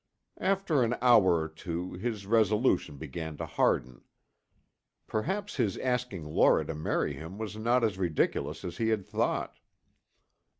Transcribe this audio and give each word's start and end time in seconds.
After 0.39 0.81
an 0.81 0.95
hour 0.99 1.39
or 1.41 1.47
two 1.47 1.93
his 1.93 2.25
resolution 2.25 2.97
began 2.97 3.37
to 3.37 3.45
harden. 3.45 4.01
Perhaps 5.05 5.57
his 5.57 5.77
asking 5.77 6.25
Laura 6.25 6.65
to 6.65 6.73
marry 6.73 7.13
him 7.13 7.37
was 7.37 7.55
not 7.55 7.83
as 7.83 7.99
ridiculous 7.99 8.65
as 8.65 8.77
he 8.77 8.87
had 8.89 9.05
thought. 9.05 9.59